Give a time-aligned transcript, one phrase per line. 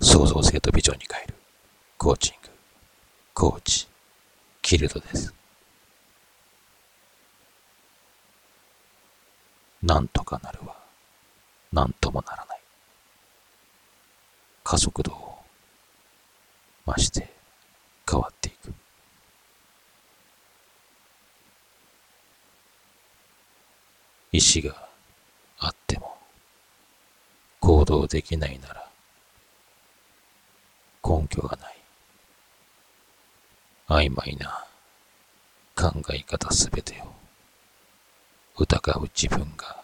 [0.00, 1.34] 創造性とビジョンに変える
[1.96, 2.50] コーチング、
[3.32, 3.86] コーチ、
[4.62, 5.34] キルドです。
[9.82, 10.76] なんとかなるは、
[11.72, 12.60] なんともならない。
[14.64, 15.38] 加速度を
[16.86, 17.32] 増して
[18.08, 18.74] 変わっていく。
[24.32, 24.88] 意志が
[25.58, 26.16] あっても
[27.60, 28.85] 行動できないなら
[31.06, 31.76] 根拠がない。
[33.88, 34.64] 曖昧な
[35.76, 37.14] 考え方すべてを
[38.58, 39.76] 疑う自分が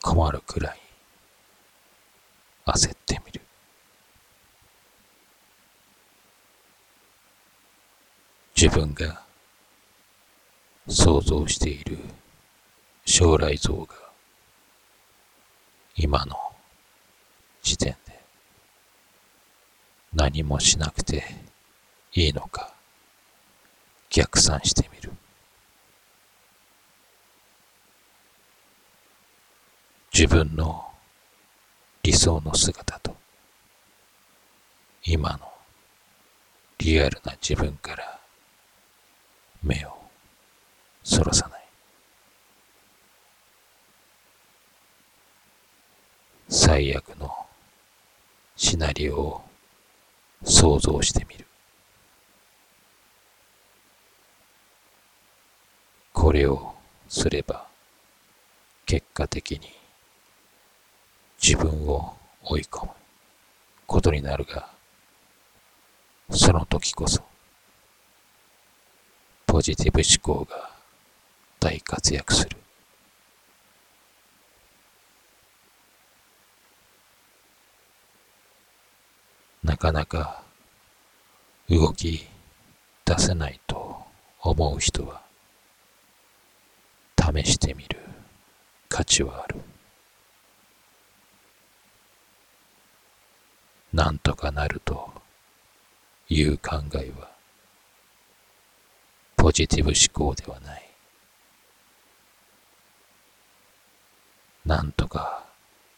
[0.00, 0.78] 困るくらい
[2.64, 3.42] 焦ってみる。
[8.56, 9.22] 自分が
[10.88, 11.98] 想像している
[13.04, 13.94] 将来像が
[15.96, 16.36] 今の
[17.62, 18.13] 時点で
[20.14, 21.24] 何もしなくて
[22.12, 22.72] いいのか
[24.10, 25.12] 逆算してみる。
[30.12, 30.84] 自分の
[32.04, 33.16] 理想の姿と
[35.02, 35.40] 今の
[36.78, 38.20] リアルな自分から
[39.64, 39.98] 目を
[41.02, 41.64] そらさない。
[46.48, 47.28] 最悪の
[48.54, 49.53] シナリオを
[50.44, 51.46] 想像してみる。
[56.12, 56.74] これを
[57.08, 57.66] すれば
[58.86, 59.72] 結果的に
[61.42, 62.92] 自分を追い込む
[63.86, 64.68] ことになるが、
[66.30, 67.22] その時こそ
[69.46, 70.70] ポジティブ思考が
[71.60, 72.63] 大活躍する。
[79.64, 80.42] なかなか
[81.70, 82.26] 動き
[83.06, 83.96] 出せないと
[84.42, 85.22] 思う人は
[87.18, 87.98] 試してみる
[88.90, 89.56] 価値はある。
[93.94, 95.10] なんとかなると
[96.28, 97.30] いう考えは
[99.36, 100.90] ポジティブ思考ではない。
[104.66, 105.44] なんとか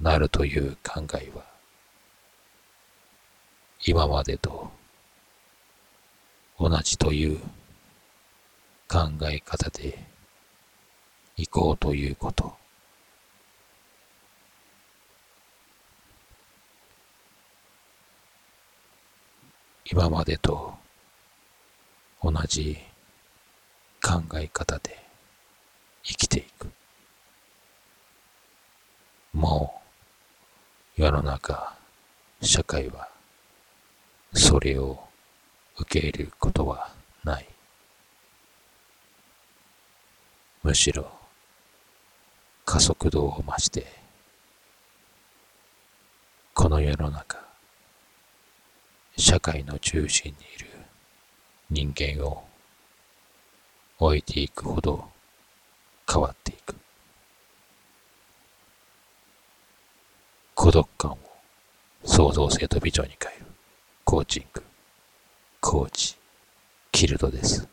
[0.00, 1.57] なるという考えは
[3.86, 4.70] 今までと
[6.58, 7.38] 同じという
[8.88, 10.04] 考え方で
[11.36, 12.56] 行こうということ。
[19.90, 20.74] 今までと
[22.22, 22.76] 同じ
[24.02, 24.98] 考え方で
[26.02, 26.70] 生きていく。
[29.32, 29.80] も
[30.98, 31.76] う世の中、
[32.42, 33.08] 社会は
[34.32, 34.98] それを
[35.78, 36.90] 受け入れることは
[37.24, 37.48] ない。
[40.62, 41.10] むしろ
[42.66, 43.86] 加速度を増して
[46.52, 47.38] この世の中
[49.16, 50.68] 社会の中心にいる
[51.70, 52.44] 人間を
[53.98, 55.04] 置いていくほど
[56.06, 56.74] 変わっていく
[60.54, 61.18] 孤独感を
[62.04, 63.47] 創造性とビジョンに変える
[64.10, 64.62] コーチング、
[65.60, 66.16] コーチ、
[66.92, 67.68] キルドです。